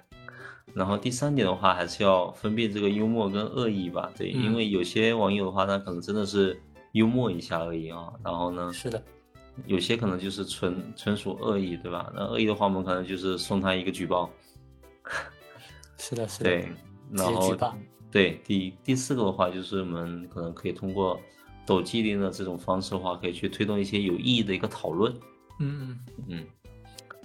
[0.74, 4.12] 然后第三点的话，还是要分辨这个幽默跟恶意吧。
[4.18, 6.60] 对，因为有些网友的话，他可能真的是
[6.92, 8.12] 幽默一下而已啊。
[8.22, 9.02] 然后呢，是的，
[9.68, 12.12] 有些可能就是纯纯属恶意，对吧？
[12.14, 14.30] 那恶意的话，我们可能就是送他一个举报。
[15.98, 16.50] 是的，是的。
[16.50, 16.68] 对，
[17.12, 17.56] 然后
[18.16, 21.20] 对第第四个的话，就是我们可能可以通过
[21.66, 25.14] 抖机灵的这种方式的话，可以去推动一些有意义的一个讨论。
[25.60, 26.46] 嗯嗯嗯。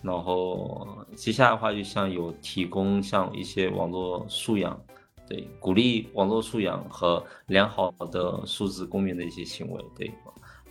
[0.02, 4.76] 然后接下来的话，就像有提供像一些网络素养，
[5.28, 10.08] 对，鼓励网络素养和良好的数字公民的一些行为，对，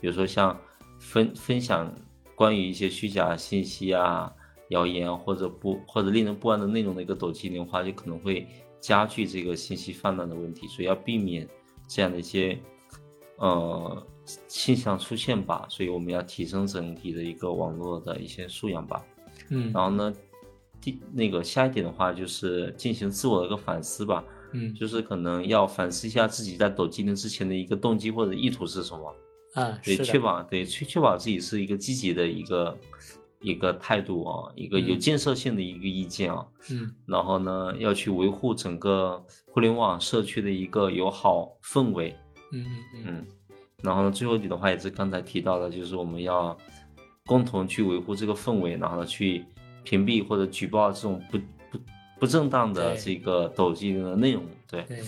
[0.02, 0.60] 比如说像
[1.00, 1.90] 分分享
[2.36, 4.30] 关于一些虚假信息啊、
[4.72, 8.46] 谣言或者不或者令人不安的内容的一个抖机灵的话，就可能会
[8.80, 11.48] 加剧这个信息泛滥的问题，所以要避免
[11.88, 12.58] 这样的一些
[13.38, 14.08] 呃
[14.48, 19.04] 现象出现吧，所以我们要提升整体的一个网络的一些素养吧。
[19.50, 20.14] 嗯，然后呢，
[20.80, 24.24] 第那个下一点的话就是进行自我的一个反思吧，
[24.54, 29.16] 嗯，就是可能要反思一下自己在抖机灵之前的一个动机或者意图是什么，
[29.56, 32.78] 啊，对，确保对确确保自己是一个积极的一个
[33.42, 42.16] 一个态度啊，一个有建设性的一个意见啊，嗯，然后呢要去维护整个互联网社区的一个友好氛围，
[42.52, 42.66] 嗯
[42.96, 43.26] 嗯嗯，
[43.82, 46.58] 然后呢最后一点的话也是刚才提到的，就是我们要。
[47.26, 49.46] 共同去维护这个氛围，然后呢，去
[49.84, 51.80] 屏蔽或者举报这种不不
[52.22, 54.82] 不正当的这个抖机灵的内容，对。
[54.86, 55.00] 对。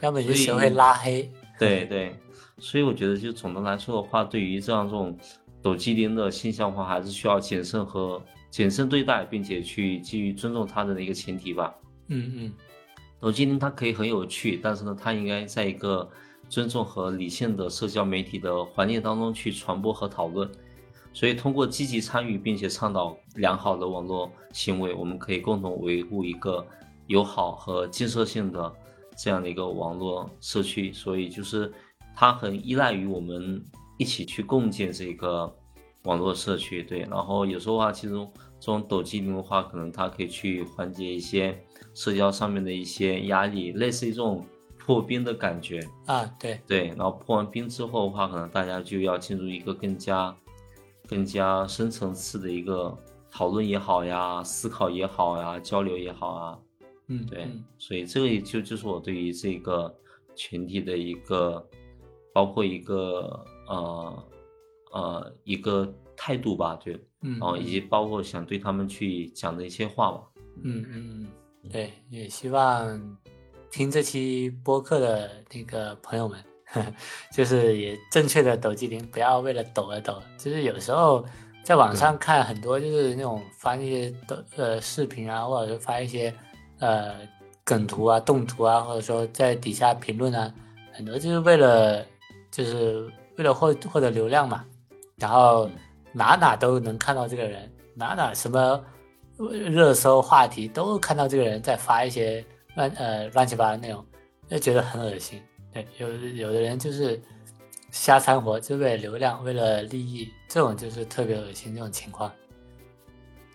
[0.00, 1.30] 要么就学会拉黑。
[1.56, 2.16] 对对，
[2.58, 5.16] 所以我觉得，就总的来说的话，对于这样这种
[5.62, 11.74] 抖机灵的现象的话，还是需要谨慎和谨慎对待，并且去基于尊重他人的一个前提吧。
[12.08, 12.52] 嗯嗯。
[13.20, 16.08] 抖机灵它可以很有趣，但是呢，它应该在一个。
[16.48, 20.50] 尊重和理性的社交媒体的环境当中去传播和讨论，
[21.12, 26.66] 所以通过积极参与并且倡导良好的网络行为，我们可以共同维护一个
[27.06, 28.74] 友好和建设性的
[29.16, 30.92] 这样的一个网络社区。
[30.92, 31.72] 所以就是
[32.16, 33.64] 它很依赖于我们
[34.00, 35.54] 一起去共建这个
[36.04, 36.82] 网络社区。
[36.82, 38.14] 对，然后有时候话，其实
[38.58, 41.62] 这种抖机灵的话，可能它可以去缓解一些
[41.94, 44.44] 社交上面的一些压力，类似于这种。
[44.82, 50.34] 破冰的感觉啊，对对，然后破完冰之后的话，可能大家就要进入一个更加、
[51.06, 52.96] 更加深层次的一个
[53.30, 56.58] 讨论也好呀，思考也好呀，交流也好啊，
[57.06, 57.46] 嗯，对，
[57.78, 59.94] 所以这个也就就是我对于这个
[60.34, 61.64] 群体的一个，
[62.32, 64.28] 包括一个呃
[64.92, 70.22] 呃一个态度吧，对，嗯，然后以及包括想对他们去讲的一些话吧，
[70.62, 71.28] 嗯嗯
[71.64, 73.16] 嗯，对，也希望。
[73.72, 76.36] 听这期播客的那个朋友们，
[77.32, 80.20] 就是也正确的抖机灵，不要为了抖而抖。
[80.36, 81.24] 就是有时候
[81.62, 86.34] 在网上看很多，就是那种发一些抖呃视频啊，或者是发一些
[86.80, 87.14] 呃
[87.62, 90.52] 梗图啊、动图啊，或者说在底下评论啊，
[90.92, 92.04] 很多就是为了
[92.50, 93.08] 就是
[93.40, 94.64] 为了获获得流量嘛。
[95.16, 95.68] 然后
[96.12, 98.84] 哪哪都能看到这个人，哪哪什么
[99.36, 102.44] 热搜话题都看到这个人在发一些。
[102.76, 104.06] 乱呃乱七八糟内容，
[104.48, 105.42] 就觉得很恶心。
[105.72, 107.20] 对，有有的人就是
[107.90, 112.30] 瞎掺和，就为了流量，为了利益，这种就是特别恶心这种情况。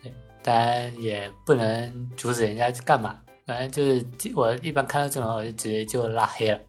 [0.04, 0.14] 对，
[0.44, 3.18] 当然也不能阻止人家去干嘛，
[3.48, 4.06] 反正就是
[4.36, 6.60] 我一般看到这种，我就直接就拉黑了。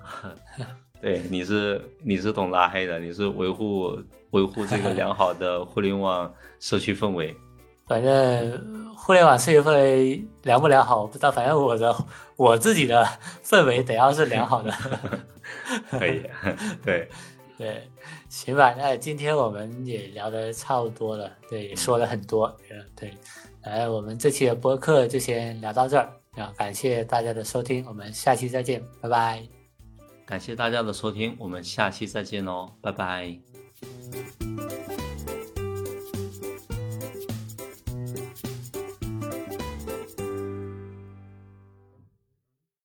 [1.02, 3.98] 对，你是你是懂拉黑的，你是维护
[4.30, 7.36] 维护这个良好的互联网社区氛围。
[7.88, 11.94] 反正互联网社区氛围良不良好我不知道，反正我的
[12.36, 13.04] 我自己的
[13.44, 14.72] 氛围得要是良好的。
[15.90, 16.22] 可以，
[16.84, 17.08] 对
[17.58, 17.82] 对，
[18.28, 18.72] 行吧。
[18.78, 23.12] 那今天我们也聊得差不多了，对，也说了很多，嗯，对。
[23.64, 29.61] 来，我们这期的播客就先聊到这儿，啊，感谢大家的收听，我们下期再见，拜拜。
[30.32, 33.38] 感谢大家的收听我们下期再见喽拜拜。